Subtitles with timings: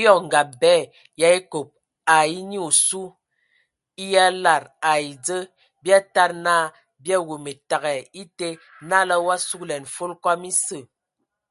[0.00, 0.72] Eyɔŋ ngab bɛ
[1.18, 1.68] yə a ekob
[2.14, 3.02] ai e nyi osu
[4.10, 5.38] yə a e lada ai dzə
[5.82, 6.54] bi a tadi na
[7.02, 8.48] bi aweme təgɛ ete,
[8.90, 10.78] nala o a sugəlɛn fol kɔm esə.